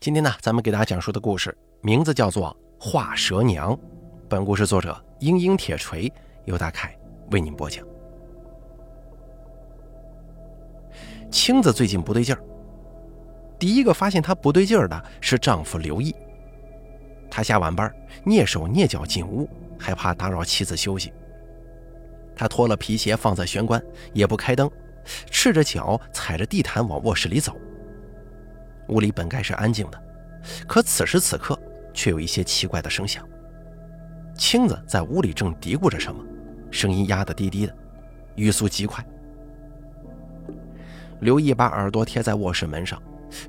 [0.00, 3.76] 今天呢，咱们给大家讲述的故事名字叫做《画蛇娘》。
[4.30, 6.10] 本故事作者英英铁锤
[6.46, 6.96] 由大凯
[7.32, 7.86] 为您播讲。
[11.30, 12.42] 青子最近不对劲儿，
[13.58, 16.16] 第一个发现她不对劲儿的是丈夫刘毅。
[17.30, 17.94] 他下晚班，
[18.24, 19.46] 蹑手蹑脚进屋，
[19.78, 21.12] 害怕打扰妻子休息。
[22.34, 23.78] 他脱了皮鞋放在玄关，
[24.14, 24.70] 也不开灯，
[25.30, 27.54] 赤着脚踩着地毯往卧室里走。
[28.90, 30.02] 屋里本该是安静的，
[30.68, 31.58] 可此时此刻
[31.94, 33.26] 却有一些奇怪的声响。
[34.36, 36.24] 青子在屋里正嘀咕着什么，
[36.70, 37.74] 声音压得低低的，
[38.34, 39.04] 语速极快。
[41.20, 43.00] 刘毅把耳朵贴在卧室门上，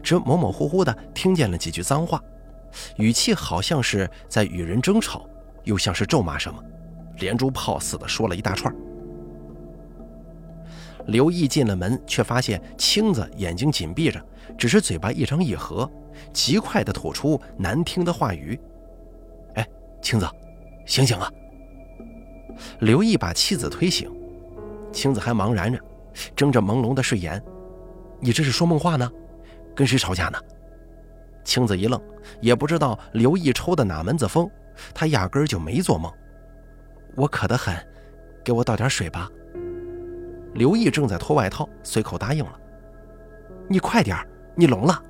[0.03, 2.21] 只模模糊糊的听见了几句脏话，
[2.97, 5.27] 语气好像是在与人争吵，
[5.63, 6.61] 又像是咒骂什么，
[7.17, 8.73] 连珠炮似的说了一大串。
[11.07, 14.23] 刘毅进了门，却发现青子眼睛紧闭着，
[14.57, 15.89] 只是嘴巴一张一合，
[16.33, 18.59] 极快地吐出难听的话语。
[19.55, 19.67] “哎，
[20.01, 20.27] 青子，
[20.85, 21.31] 醒醒啊！”
[22.79, 24.11] 刘毅把妻子推醒，
[24.91, 25.79] 青子还茫然着，
[26.35, 27.41] 睁着朦胧的睡眼。
[28.19, 29.09] “你这是说梦话呢？
[29.75, 30.37] 跟谁吵架呢？”
[31.43, 31.99] 青子一愣，
[32.39, 34.47] 也不知道刘毅抽的哪门子风，
[34.93, 36.11] 他压根儿就没做梦。
[37.15, 37.75] 我渴得很，
[38.43, 39.27] 给我倒点水吧。
[40.53, 42.59] 刘毅正在脱外套，随口答应了。
[43.67, 44.17] 你快点
[44.55, 45.01] 你聋了。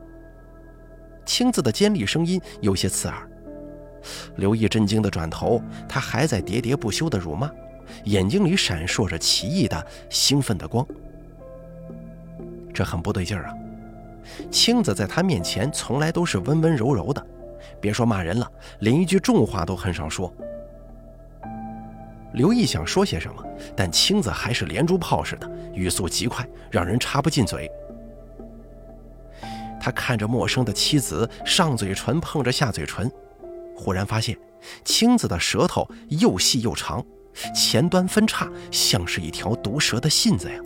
[1.26, 3.28] 青子的尖利声音有些刺耳。
[4.36, 7.50] 刘毅震惊地转头，他还在喋喋不休地辱骂，
[8.06, 10.86] 眼睛里闪烁着奇异的兴奋的光。
[12.74, 13.54] 这很不对劲儿啊！
[14.50, 17.26] 青子在他面前从来都是温温柔柔的，
[17.80, 20.34] 别说骂人了，连一句重话都很少说。
[22.34, 23.44] 刘毅想说些什么，
[23.76, 27.70] 但青子还是连珠炮似的，语速极快，让人插不进嘴。
[29.80, 33.12] 他看着陌生的妻子，上嘴唇碰着下嘴唇，
[33.76, 34.38] 忽然发现
[34.86, 37.04] 青子的舌头又细又长，
[37.54, 40.60] 前端分叉，像是一条毒蛇的信子呀。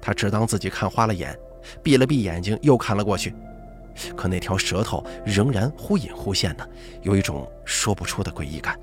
[0.00, 1.38] 他只当自己看花了眼，
[1.82, 3.32] 闭了闭眼睛，又看了过去，
[4.16, 6.68] 可那条舌头仍然忽隐忽现的，
[7.02, 8.78] 有一种说不出的诡异感。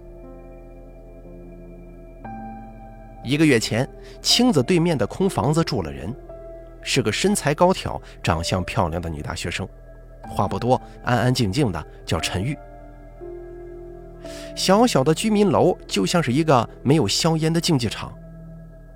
[3.24, 3.88] 一个月前，
[4.22, 6.14] 青子对面的空房子住了人，
[6.82, 9.68] 是个身材高挑、长相漂亮的女大学生，
[10.28, 12.58] 话不多，安安静静的，叫陈玉。
[14.56, 18.14] 小小的居民楼就像是一个没有硝烟的竞技场，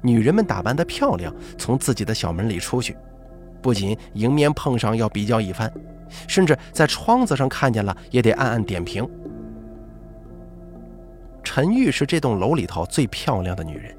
[0.02, 2.96] 女人们打扮得漂亮，从自己的小门里出去，
[3.62, 5.72] 不仅迎面碰上要比较一番，
[6.28, 9.10] 甚至在窗子上看见了也得暗暗点评。
[11.44, 13.96] 陈玉是这栋楼里头最漂亮的女人。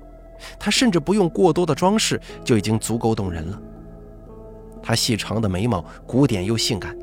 [0.59, 3.61] 她甚至不用过多的装饰，就已经足够动人了。
[4.83, 6.97] 她细长的眉毛，古典又性感，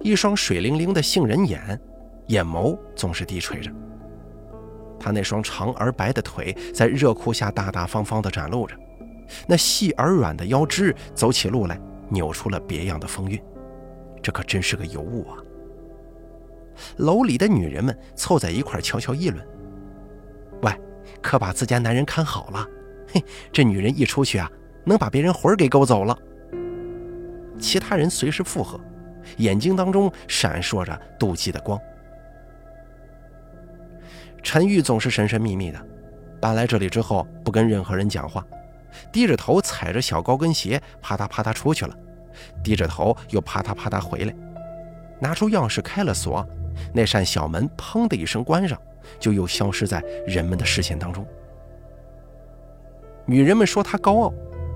[0.00, 1.80] 一双水灵灵的杏仁眼，
[2.28, 3.70] 眼眸总是低垂着。
[4.98, 8.76] 她那双长而白的腿在热裤下大大方方地展露着，
[9.46, 13.42] 那细而软的腰肢走起路来扭出了别样的风韵。
[14.22, 15.36] 这可真是个尤物啊！
[16.98, 19.44] 楼里的女人们凑在一块悄悄议论：“。”
[21.20, 22.66] 可把自家男人看好了，
[23.12, 24.50] 嘿，这女人一出去啊，
[24.84, 26.16] 能把别人魂儿给勾走了。
[27.58, 28.80] 其他人随时附和，
[29.36, 31.78] 眼睛当中闪烁着妒忌的光。
[34.42, 35.80] 陈玉总是神神秘秘的，
[36.40, 38.44] 搬来这里之后不跟任何人讲话，
[39.12, 41.96] 低着头踩着小高跟鞋啪嗒啪嗒出去了，
[42.64, 44.34] 低着头又啪嗒啪嗒回来，
[45.20, 46.44] 拿出钥匙开了锁，
[46.92, 48.76] 那扇小门砰的一声关上。
[49.18, 51.26] 就又消失在人们的视线当中。
[53.24, 54.32] 女人们说他高傲，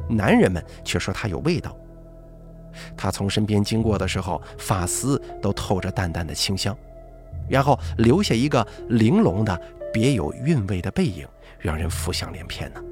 [0.08, 1.76] 男人们却说他有味道。
[2.96, 6.76] 他从身边经过的时候，发丝都透着淡淡的清香，
[7.48, 9.60] 然后留下一个玲珑的、
[9.92, 11.26] 别有韵味的背影，
[11.58, 12.82] 让人浮想联翩呢。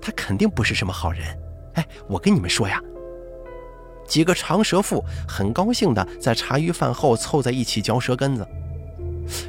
[0.00, 1.22] 他肯定不是什么好人。
[1.74, 2.80] 哎，我跟你们说呀，
[4.06, 8.46] 几个长舌妇很高兴的在茶余饭后凑在一起嚼舌根子。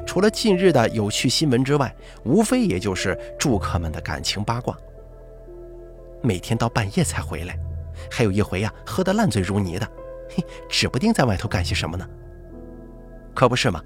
[0.07, 1.93] 除了近日的有趣新闻之外，
[2.23, 4.75] 无非也就是住客们的感情八卦。
[6.23, 7.59] 每天到半夜才回来，
[8.09, 9.85] 还有一回呀，喝得烂醉如泥的，
[10.29, 12.07] 嘿，指不定在外头干些什么呢。
[13.35, 13.83] 可不是吗？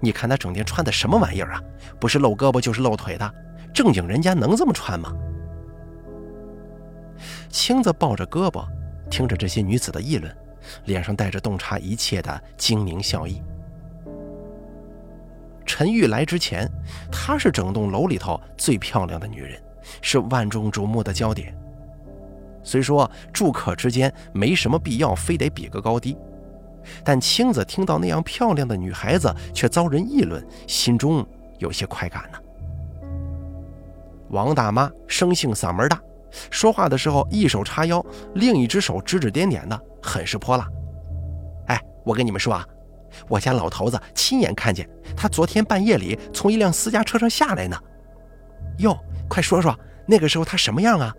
[0.00, 1.62] 你看他整天穿的什么玩意儿啊？
[1.98, 3.34] 不是露胳膊就是露腿的，
[3.72, 5.12] 正经人家能这么穿吗？
[7.48, 8.66] 青子抱着胳膊，
[9.10, 10.30] 听着这些女子的议论，
[10.84, 13.42] 脸上带着洞察一切的精明笑意。
[15.76, 16.70] 陈玉来之前，
[17.10, 19.60] 她是整栋楼里头最漂亮的女人，
[20.00, 21.52] 是万众瞩目的焦点。
[22.62, 26.16] 虽说住客之间没什么必要非得比个高低，
[27.02, 31.26] 但青子听到那样漂亮的女孩子却遭人议论，心中
[31.58, 32.38] 有些快感呢。
[34.28, 36.00] 王大妈生性嗓门大，
[36.52, 38.00] 说话的时候一手叉腰，
[38.36, 40.68] 另一只手指指点点的，很是泼辣。
[41.66, 42.64] 哎，我跟你们说啊，
[43.28, 47.76] 我家老头子亲眼看见他昨天半夜里从一辆私家车上下来呢。
[48.78, 51.14] 哟，快说说那个时候他什么样啊？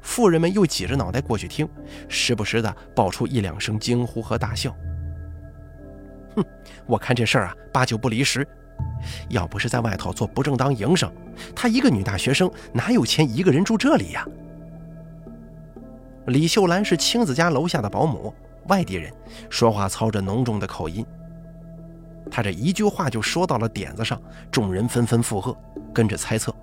[0.00, 1.68] 妇人们又挤着脑袋过去听，
[2.08, 4.74] 时不时的爆出一两声惊呼和大笑。
[6.36, 6.44] 哼，
[6.86, 8.46] 我看这事儿啊，八九不离十。
[9.28, 11.12] 要不是在外头做不正当营生，
[11.54, 14.26] 她一个女大学生哪有钱一个人住这里呀？
[16.26, 18.32] 李秀兰是青子家楼下的保姆，
[18.68, 19.12] 外地人，
[19.50, 21.04] 说话操着浓重的口音。
[22.30, 24.20] 他这一句话就说到了点子上，
[24.50, 25.56] 众人纷纷附和，
[25.92, 26.54] 跟着猜测。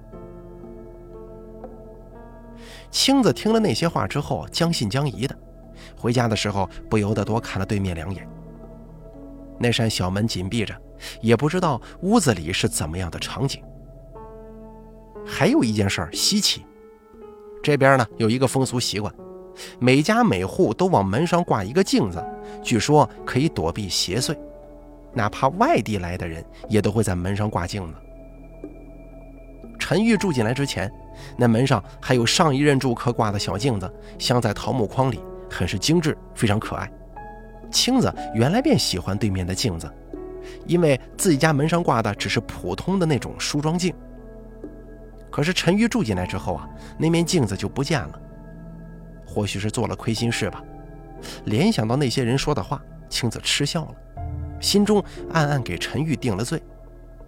[2.90, 5.38] 青子听了那些话之后，将信将疑的，
[5.98, 8.28] 回家的时候不由得多看了对面两眼。
[9.60, 10.76] 那扇小门紧闭着。
[11.22, 13.62] 也不知道屋子里是怎么样的场景。
[15.26, 16.66] 还有一件事儿稀奇，
[17.62, 19.14] 这边呢有一个风俗习惯，
[19.80, 22.24] 每家每户都往门上挂一个镜子，
[22.64, 24.36] 据说可以躲避邪祟，
[25.14, 27.94] 哪怕外地来的人也都会在门上挂镜子。
[29.80, 30.92] 陈玉住进来之前，
[31.38, 35.20] 那门上还有上一任住客挂的小镜子，镶在桃木框里，
[35.50, 36.92] 很是精致，非常可爱。
[37.72, 39.92] 青子原来便喜欢对面的镜子。
[40.68, 43.94] 因为自己家门上挂的只是普通的那种梳妆镜，
[45.32, 46.70] 可是陈玉住进来之后啊，
[47.00, 48.20] 那面镜子就不见了。
[49.36, 50.64] 或许是做了亏心事吧。
[51.44, 53.96] 联想到那些人说的话，青子嗤笑了，
[54.62, 55.04] 心中
[55.34, 56.64] 暗暗给陈玉定了罪。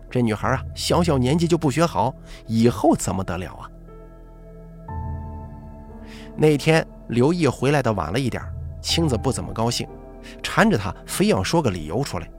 [0.09, 2.15] 这女孩啊，小小年纪就不学好，
[2.45, 3.69] 以后怎么得了啊？
[6.37, 8.41] 那天刘毅回来的晚了一点，
[8.81, 9.85] 青子不怎么高兴，
[10.41, 12.29] 缠着他非要说个理由出来。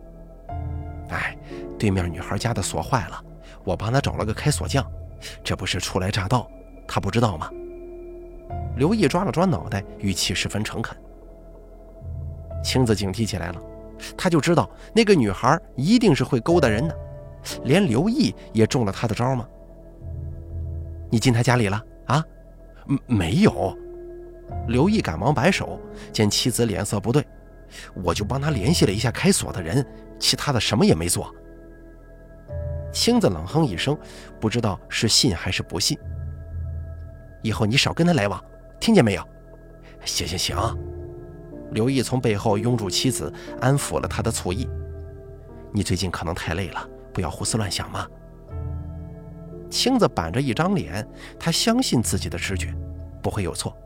[1.10, 1.36] 哎，
[1.78, 3.22] 对面女孩家的锁坏了，
[3.64, 4.82] 我帮她找了个开锁匠，
[5.44, 6.50] 这不是初来乍到，
[6.86, 7.50] 他不知道吗？
[8.78, 10.96] 刘毅抓了抓脑袋，语气十分诚恳。
[12.62, 13.60] 青子警惕起来了，
[14.16, 16.96] 他就知道那个女孩一定是会勾搭人的，
[17.64, 19.46] 连刘毅也中了他的招吗？
[21.10, 22.24] 你进他家里了啊？
[23.06, 23.76] 没有。
[24.68, 25.80] 刘毅赶忙摆手，
[26.12, 27.26] 见妻子脸色不对，
[28.04, 29.84] 我就帮他联系了一下开锁的人。
[30.20, 31.34] 其他的什么也没做。
[32.92, 33.98] 青子冷哼一声，
[34.40, 35.98] 不知道是信还是不信。
[37.42, 38.42] 以后你少跟他来往，
[38.80, 39.22] 听见没有？
[40.04, 40.56] 行行行。
[41.72, 44.68] 刘毅从背后拥住妻子，安抚了他的醋意。
[45.72, 48.06] 你最近可能太累了，不要胡思乱想嘛。
[49.68, 51.06] 青子板着一张脸，
[51.38, 52.74] 他相信自己的直觉，
[53.22, 53.76] 不会有错。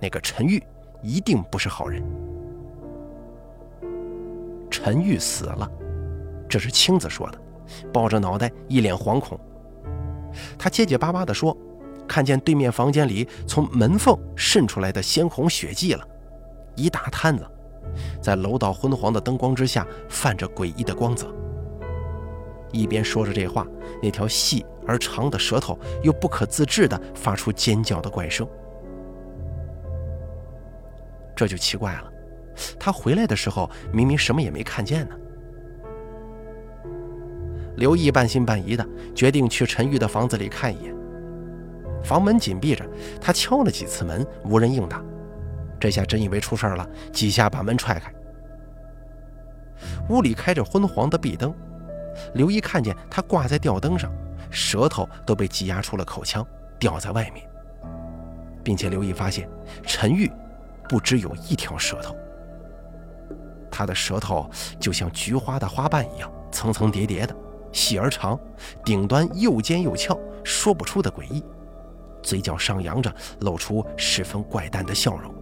[0.00, 0.62] 那个陈玉
[1.02, 2.00] 一定不是好人。
[4.70, 5.68] 陈玉死了，
[6.48, 7.38] 这是青子说的，
[7.92, 9.38] 抱着脑袋，一脸惶恐。
[10.56, 11.56] 他结结巴巴地说
[12.06, 16.06] ：“看见对面房间里从门缝渗出来的鲜红血迹了，
[16.76, 17.46] 一大摊子，
[18.20, 21.32] 在楼道昏黄的灯光之下泛着诡异的光泽。”
[22.72, 23.66] 一边说着这话，
[24.02, 28.48] 那条细而长的舌头又不可自制地发出尖叫的怪声。
[31.36, 32.10] 这就奇怪了。
[32.78, 35.14] 他回来的时候明明什么也没看见呢。
[37.76, 40.94] 刘毅半信半疑的决定去陈玉的房子里看一眼。
[42.02, 42.84] 房门紧闭着，
[43.20, 45.02] 他敲了几次门，无人应答。
[45.80, 48.12] 这下真以为出事了，几下把门踹开。
[50.08, 51.52] 屋里开着昏黄的壁灯，
[52.34, 54.12] 刘毅看见他挂在吊灯上，
[54.50, 56.46] 舌头都被挤压出了口腔，
[56.78, 57.48] 掉在外面，
[58.62, 59.48] 并且刘毅发现
[59.84, 60.30] 陈玉
[60.88, 62.16] 不只有一条舌头。
[63.70, 67.34] 他的舌头就像菊花的花瓣一样，层层叠叠的，
[67.72, 68.38] 细而长，
[68.84, 71.42] 顶端又尖又翘，说不出的诡异。
[72.22, 75.34] 嘴角上扬着，露出十分怪诞的笑容。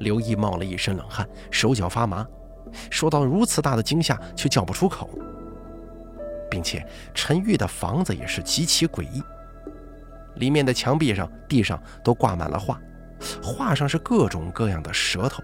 [0.00, 2.26] 刘毅冒了一身冷汗，手脚发麻，
[2.90, 5.10] 受到如此大的惊吓，却叫不出口。
[6.50, 9.22] 并且陈玉的房子也是极其诡异，
[10.36, 12.80] 里面的墙壁上、地上都挂满了画，
[13.42, 15.42] 画上是各种各样的舌头。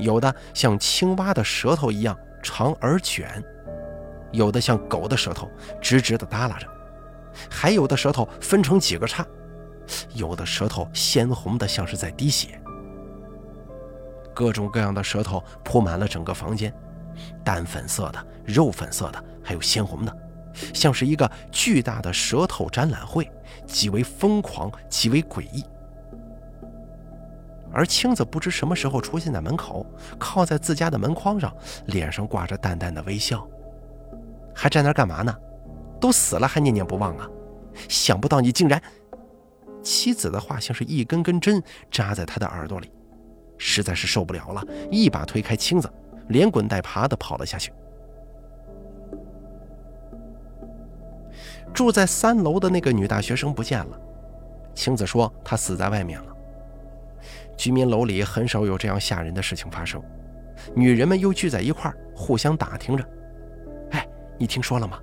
[0.00, 3.40] 有的像青蛙的舌头一样长而卷，
[4.32, 5.48] 有的像狗的舌头
[5.80, 6.66] 直直的耷拉着，
[7.50, 9.26] 还有的舌头分成几个叉，
[10.14, 12.60] 有的舌头鲜红的像是在滴血。
[14.34, 16.74] 各种各样的舌头铺满了整个房间，
[17.44, 20.16] 淡粉色的、肉粉色的，还有鲜红的，
[20.74, 23.30] 像是一个巨大的舌头展览会，
[23.66, 25.64] 极为疯狂，极为诡异。
[27.72, 29.84] 而青子不知什么时候出现在门口，
[30.18, 31.52] 靠在自家的门框上，
[31.86, 33.46] 脸上挂着淡淡的微笑。
[34.54, 35.36] 还站那干嘛呢？
[36.04, 37.26] 都死了还念念不忘啊！
[37.88, 38.78] 想不到你竟然……
[39.82, 42.92] 妻子的话像是一根根针扎在他的耳朵里，
[43.56, 45.90] 实在是受不了了，一把推开青子，
[46.28, 47.72] 连滚带爬的跑了下去。
[51.72, 53.98] 住在三楼的那个女大学生不见了，
[54.74, 56.36] 青子说她死在外面了。
[57.56, 60.02] 居民楼里很少有这样吓人的事情发生，
[60.76, 63.02] 女人们又聚在一块儿，互相打听着。
[63.92, 64.06] 哎，
[64.36, 65.00] 你听说了吗？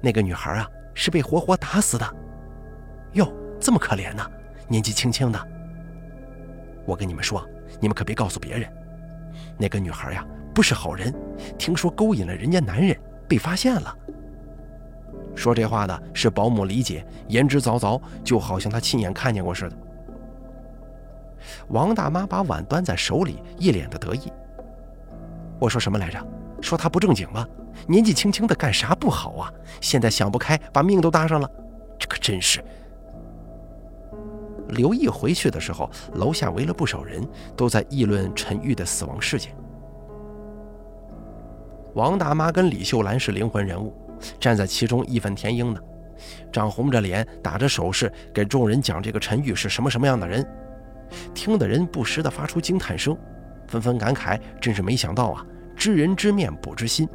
[0.00, 2.16] 那个女孩啊，是被活活打死的。
[3.12, 3.30] 哟，
[3.60, 4.24] 这么可怜呢，
[4.68, 5.48] 年纪轻轻的。
[6.86, 7.46] 我跟你们说，
[7.78, 8.70] 你们可别告诉别人。
[9.58, 11.14] 那个女孩呀，不是好人，
[11.58, 13.96] 听说勾引了人家男人，被发现了。
[15.36, 19.76] 说这话的是保姆李姐，言之凿凿，就好像她亲眼看见过似的。
[21.68, 24.32] 王大妈把碗端在手里，一脸的得意。
[25.58, 26.26] 我说什么来着？
[26.60, 27.46] 说她不正经吗？
[27.86, 29.52] 年纪轻轻的干啥不好啊？
[29.80, 31.50] 现在想不开，把命都搭上了，
[31.98, 32.62] 这可真是。
[34.68, 39.52] 刘毅回去的时候，楼下围了不少人，都在议论陈玉的死亡事件。
[41.94, 43.92] 王大妈跟李秀兰是灵魂人物，
[44.38, 45.82] 站在其中义愤填膺的，
[46.52, 50.48] 涨红着脸，打着手势给众人讲这个陈玉是什么什么样的人。
[51.34, 53.18] 听的人不时地发出惊叹声，
[53.66, 57.08] 纷纷感慨：“真是没想到啊，知人知面不知心。”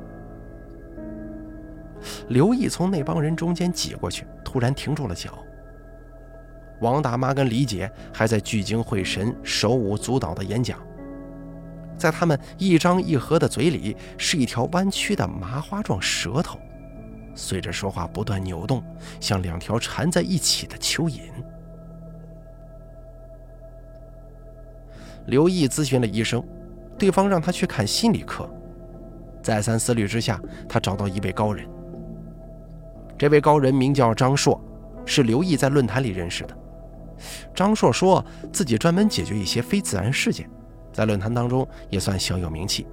[2.30, 5.38] 刘毅从那帮人中间挤过去，突然停住了脚。
[6.82, 10.78] 王大妈跟李姐还在聚精会神、手舞足蹈地演讲，
[11.98, 16.60] 在他们一张一合的嘴里是一条弯曲的麻花状舌头，
[17.34, 18.84] 随着说话不断扭动，
[19.22, 21.22] 像两条缠在一起的蚯蚓。
[25.28, 26.44] 刘毅咨询了医生，
[27.00, 28.48] 对方让他去看心理科。
[29.42, 31.66] 再三思虑之下，他找到一位高人。
[33.18, 34.60] 这位高人名叫张硕，
[35.06, 36.58] 是刘毅在论坛里认识的。
[37.54, 40.50] 张硕说自己专门解决一些非自然事件，
[40.92, 42.86] 在论坛当中也算小有名气。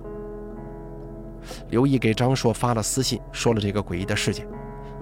[1.70, 4.46] 刘毅给张硕发了私信，说了这个诡异的事件，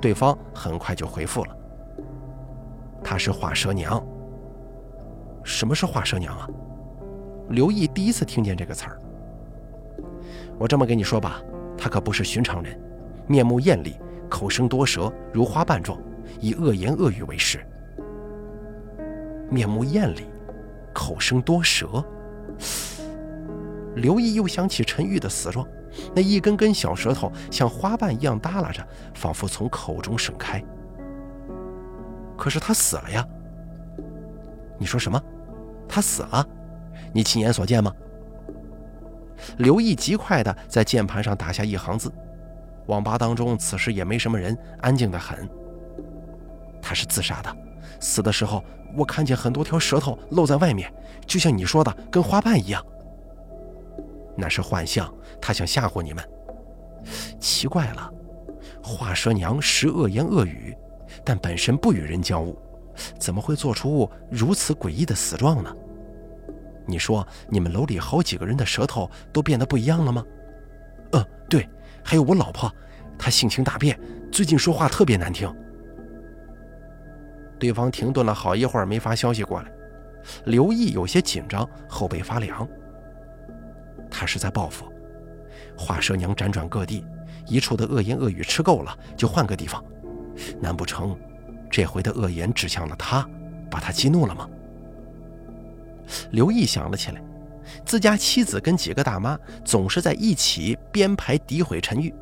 [0.00, 1.56] 对方很快就回复了。
[3.04, 4.02] 他是画蛇娘。
[5.44, 6.48] 什么是画蛇娘啊？
[7.50, 8.98] 刘毅第一次听见这个词儿。
[10.58, 11.42] 我这么跟你说吧，
[11.76, 12.78] 他可不是寻常人，
[13.26, 13.96] 面目艳丽，
[14.30, 16.00] 口生多舌，如花瓣状，
[16.40, 17.58] 以恶言恶语为食。
[19.50, 20.24] 面目艳丽，
[20.94, 22.02] 口生多舌。
[23.96, 25.66] 刘毅又想起陈玉的死状，
[26.14, 30.62] 那一根根小舌头像花瓣一样耷拉着，仿佛从口中盛开。
[32.38, 33.26] 可是他死了呀！
[34.78, 35.20] 你说什么？
[35.88, 36.46] 他死了？
[37.12, 37.92] 你亲眼所见吗？
[39.58, 42.10] 刘毅极快地在键盘上打下一行字。
[42.90, 45.48] 网吧当中此时也没什么人，安静得很。
[46.82, 47.56] 他是自杀的，
[48.00, 48.62] 死的时候
[48.96, 50.92] 我看见很多条舌头露在外面，
[51.26, 52.84] 就像你说的，跟花瓣一样。
[54.36, 56.28] 那是幻象，他想吓唬你们。
[57.38, 58.12] 奇怪了，
[58.82, 60.76] 画蛇娘识恶言恶语，
[61.24, 62.56] 但本身不与人交恶，
[63.18, 65.74] 怎么会做出如此诡异的死状呢？
[66.86, 70.24] 你说你们楼里好几个人的舌头都变得不一样了吗？
[71.12, 71.68] 嗯，对，
[72.04, 72.72] 还有我老婆，
[73.18, 73.98] 她性情大变，
[74.30, 75.52] 最近说话特别难听。
[77.58, 79.70] 对方停顿了好一会儿，没发消息过来。
[80.44, 82.66] 刘毅有些紧张，后背发凉。
[84.10, 84.90] 他是在报复，
[85.76, 87.04] 画蛇娘辗转各地，
[87.46, 89.82] 一处的恶言恶语吃够了，就换个地方。
[90.58, 91.18] 难不成
[91.70, 93.28] 这回的恶言指向了他，
[93.70, 94.48] 把他激怒了吗？
[96.32, 97.22] 刘毅想了起来，
[97.84, 102.14] 自家妻子跟几个大妈总是在一起编排诋毁陈玉，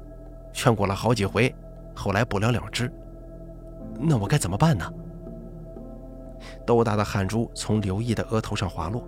[0.52, 1.55] 劝过了好几回，
[1.95, 2.90] 后来不了了之。
[4.00, 4.93] 那我该怎么办呢？
[6.67, 9.07] 豆大的汗珠从刘毅的额头上滑落。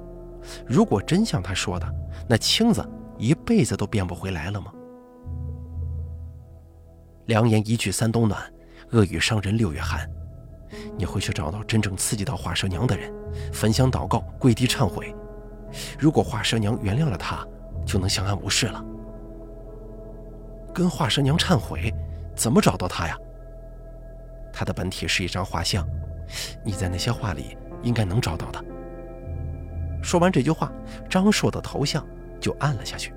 [0.66, 1.86] 如果真像他说的，
[2.28, 2.84] 那青子
[3.18, 4.72] 一辈子都变不回来了吗？
[7.26, 8.42] 良言一句三冬暖，
[8.90, 10.08] 恶语伤人六月寒。
[10.96, 13.12] 你回去找到真正刺激到华蛇娘的人，
[13.52, 15.14] 焚香祷告，跪地忏悔。
[15.98, 17.46] 如果华蛇娘原谅了他，
[17.86, 18.84] 就能相安无事了。
[20.72, 21.92] 跟华蛇娘忏悔，
[22.34, 23.16] 怎么找到他呀？
[24.52, 25.88] 他的本体是一张画像，
[26.64, 28.64] 你在那些画里应该能找到的。
[30.02, 30.72] 说完这句话，
[31.08, 32.06] 张硕的头像
[32.40, 33.12] 就暗了下去。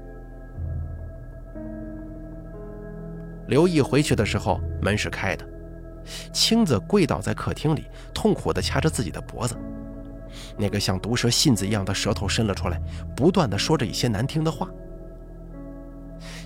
[3.48, 5.46] 刘毅回去的时候，门是开的。
[6.32, 9.56] 青子跪倒在客厅里，痛苦地掐着自己的脖子。
[10.58, 12.80] 那个像毒蛇信子一样的舌头伸了出来，
[13.16, 14.70] 不断的说着一些难听的话。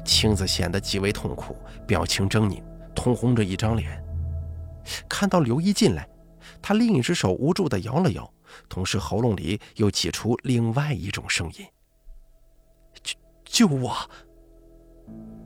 [0.03, 2.61] 青子显得极为痛苦，表情狰狞，
[2.95, 4.03] 通红着一张脸。
[5.09, 6.07] 看到刘毅进来，
[6.61, 8.33] 他另一只手无助的摇了摇，
[8.69, 11.65] 同时喉咙里又挤出另外一种声音
[13.03, 13.95] ：“救救我！”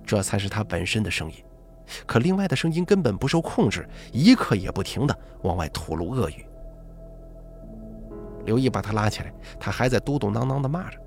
[0.06, 1.38] 这才是他本身的声音。
[2.06, 6.46] 可另外的声音根本不受控制，一刻也不停的往外吐露恶语。
[8.46, 10.98] 刘毅把他拉起来，他还在嘟嘟囔囔地骂着。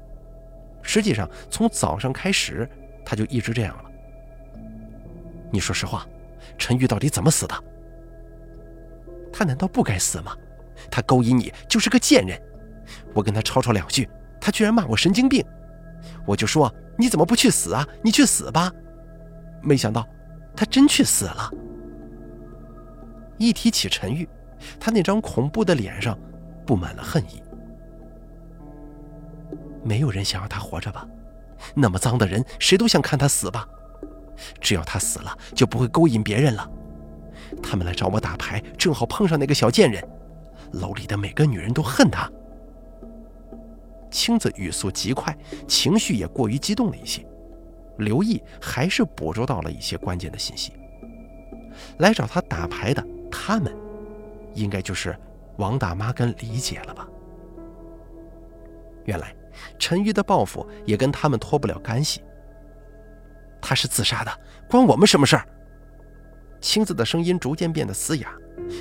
[0.83, 2.69] 实际上，从早上开始，
[3.05, 3.91] 他就一直这样了。
[5.51, 6.07] 你说实话，
[6.59, 7.55] 陈玉到底怎么死的？
[9.33, 10.37] 他难道不该死吗？
[10.91, 12.41] 他勾引你就是个贱人。
[13.15, 14.09] 我跟他吵吵两句，
[14.41, 15.45] 他居然骂我神经病。
[16.27, 17.87] 我就说你怎么不去死啊？
[18.03, 18.73] 你去死吧！
[19.63, 20.07] 没想到。
[20.57, 21.51] 他真去死了。
[23.39, 24.29] 一提起陈玉，
[24.79, 26.17] 他那张恐怖的脸上
[26.65, 27.43] 布满了恨意。
[29.83, 31.07] 没有人想要他活着吧？
[31.75, 33.69] 那么脏的人，谁都想看他死吧？
[34.61, 36.71] 只要他死了，就不会勾引别人了。
[37.63, 40.03] 他们来找我打牌，正好碰上那个小贱人。
[40.73, 42.31] 楼里的每个女人都恨他。
[44.11, 45.37] 青子语速极快，
[45.69, 47.25] 情绪也过于激动了一些。
[47.99, 50.73] 刘毅还是捕捉到了一些关键的信息。
[51.99, 53.73] 来找他打牌的他们，
[54.55, 55.17] 应该就是
[55.57, 57.09] 王大妈跟李姐了吧？
[59.05, 59.35] 原来
[59.79, 62.25] 陈玉的报复也跟他们脱不了干系。
[63.61, 65.47] 他是自杀的，关我们什么事儿？
[66.61, 68.33] 青子的声音逐渐变得嘶哑，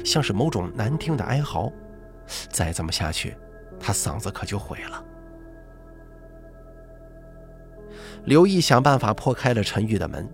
[0.06, 1.72] 像是某种难听的哀嚎。
[2.50, 3.36] 再这么下去，
[3.80, 5.04] 他嗓子可就毁了。
[8.24, 10.30] 刘毅想办法破开了陈玉的门，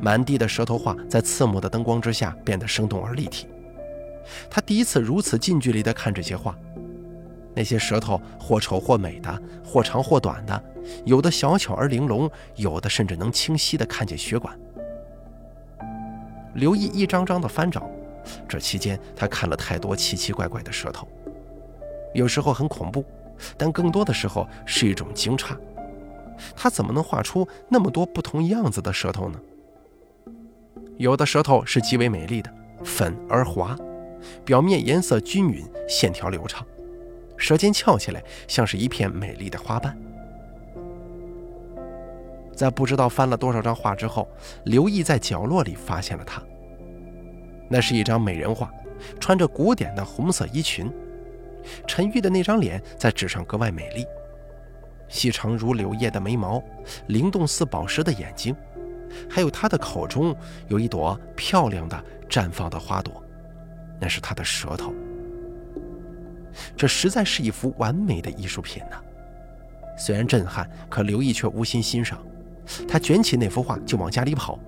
[0.00, 3.46] 满地的舌头画在刺目的灯光之下变得生动而立体。
[4.50, 6.56] 他第一次如此近距离地看这些画，
[7.54, 10.64] 那些舌头或丑或美的，或长或短的，
[11.04, 14.58] 有的小巧而玲珑，有的甚至能清晰地看见血管。
[16.54, 17.88] 刘毅一张张地翻找，
[18.48, 21.06] 这期间他看了太多奇奇怪怪的舌头，
[22.14, 23.04] 有时候很恐怖，
[23.56, 25.56] 但更多的时候是一种惊诧。
[26.54, 29.40] 他怎么能画出那么多不同样子的舌头呢？
[30.96, 32.52] 有的舌头是极为美丽的，
[32.84, 33.76] 粉而滑，
[34.44, 36.66] 表面颜色均匀，线条流畅，
[37.36, 39.96] 舌尖翘起来像是一片美丽的花瓣。
[42.54, 44.28] 在不知道翻了多少张画之后，
[44.64, 46.42] 刘毅在角落里发现了它。
[47.68, 48.72] 那是一张美人画，
[49.20, 50.90] 穿着古典的红色衣裙，
[51.86, 54.04] 陈玉的那张脸在纸上格外美丽。
[55.08, 56.62] 细长如柳叶的眉毛，
[57.06, 58.56] 灵动似宝石的眼睛，
[59.30, 60.34] 还有她的口中
[60.66, 63.22] 有一朵漂亮的绽放的花朵，
[64.00, 64.92] 那是他的舌头。
[66.76, 69.00] 这实在是一幅完美的艺术品呐！
[69.96, 72.18] 虽然震撼，可刘毅却无心欣赏。
[72.86, 74.58] 他卷起那幅画就往家里跑，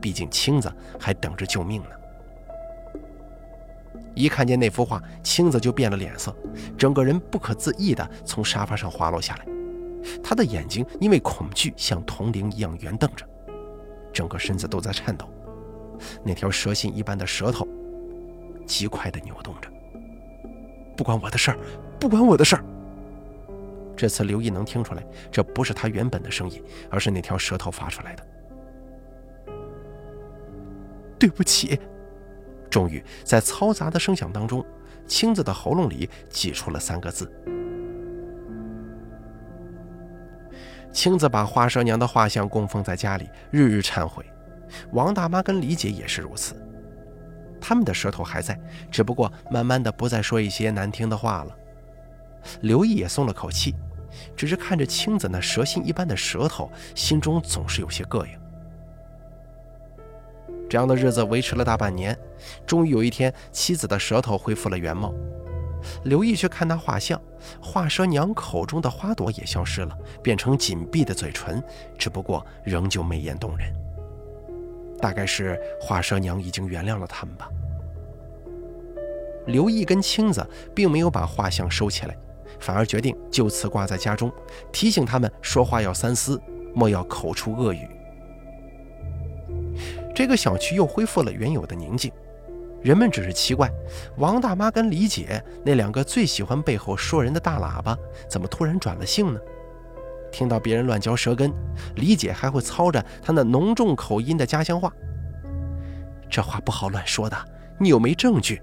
[0.00, 1.88] 毕竟青子还等着救命呢。
[4.14, 6.34] 一看见那幅画，青子就变了脸色，
[6.78, 9.46] 整个人不可自抑地从沙发上滑落下来。
[10.22, 13.26] 他的眼睛因为恐惧像铜铃一样圆瞪着，
[14.12, 15.28] 整个身子都在颤抖，
[16.24, 17.68] 那条蛇信一般的舌头
[18.66, 19.70] 极快地扭动着。
[20.96, 21.58] 不关我的事儿，
[22.00, 22.64] 不关我的事儿。
[23.96, 28.26] 这次刘毅能听出来，这不是他原本的声音，而是那条舌头发出来的。
[31.18, 31.78] 对不起。
[32.68, 34.62] 终于在嘈杂的声响当中，
[35.06, 37.30] 青子的喉咙里挤出了三个字。
[40.92, 44.24] 青子把花蛇娘的画像供奉在家里，日日忏悔。
[44.92, 46.54] 王大妈跟李姐也是如此，
[47.68, 48.56] 他们的舌头还在，
[48.92, 51.56] 只不过慢慢的不再说一些难听的话了。
[52.60, 53.74] 刘毅也松了口气，
[54.36, 58.38] 只是看着青子那蛇心一般的舌头，心中总是有些膈应。
[60.70, 62.16] 这样的日子维持了大半年，
[62.64, 65.12] 终于有一天，妻子的舌头恢复了原貌。
[66.04, 67.20] 刘毅去看那画像，
[67.60, 71.60] 画蛇娘口中的花朵也消失了，变成紧闭的嘴唇，
[71.98, 73.74] 只不过仍旧媚艳动人。
[75.06, 77.48] 大概是画蛇娘已经原谅了他们吧。
[79.46, 82.18] 刘毅跟青子并没有把画像收起来，
[82.58, 84.32] 反而决定就此挂在家中，
[84.72, 86.42] 提醒他们说话要三思，
[86.74, 87.86] 莫要口出恶语。
[90.12, 92.10] 这个小区又恢复了原有的宁静。
[92.82, 93.70] 人们只是奇怪，
[94.16, 97.96] 王大妈跟李姐那两个最喜欢背后说人的大喇叭，
[98.28, 99.38] 怎么突然转了性呢？
[100.36, 101.50] 听到别人乱嚼舌根，
[101.94, 104.92] 李姐还会操着她那浓重口音的家乡话，
[106.28, 107.36] 这话不好乱说的，
[107.80, 108.60] 你又没证据。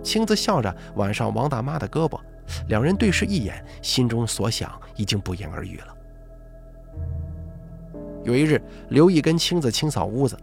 [0.00, 2.16] 青子笑着挽上王大妈的胳膊，
[2.68, 5.96] 两人对视一眼，心中所想已经不言而喻了。
[8.22, 10.38] 有一日，刘毅跟青子清扫屋子，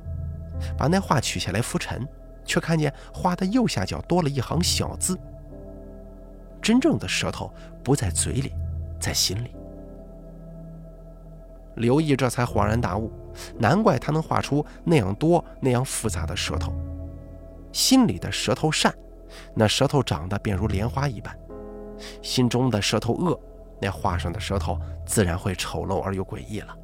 [0.77, 2.05] 把那画取下来拂尘，
[2.43, 5.17] 却看见画的右下角多了一行小字
[6.61, 7.49] ：“真正的舌头
[7.81, 8.51] 不在嘴里，
[8.99, 9.55] 在心里。”
[11.75, 13.11] 刘毅这才恍然大悟，
[13.57, 16.73] 难怪他能画出那样多、那样复杂的舌头。
[17.71, 18.93] 心里的舌头善，
[19.53, 21.33] 那舌头长得便如莲花一般；
[22.21, 23.39] 心中的舌头恶，
[23.79, 26.75] 那画上的舌头自然会丑陋而又诡异了。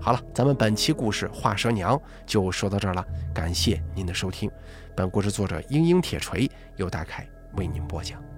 [0.00, 4.50] 好了，咱们本期故事《画蛇娘》就说到这儿了，感谢您的收听。
[4.96, 8.31] 本故事作者英英铁锤由大凯为您播讲。